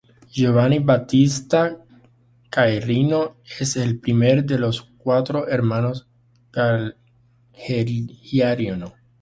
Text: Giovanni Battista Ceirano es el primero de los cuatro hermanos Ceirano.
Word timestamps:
Giovanni 0.31 0.79
Battista 0.79 1.77
Ceirano 2.49 3.37
es 3.59 3.75
el 3.75 3.99
primero 3.99 4.41
de 4.41 4.57
los 4.57 4.81
cuatro 4.97 5.47
hermanos 5.47 6.07
Ceirano. 8.17 8.93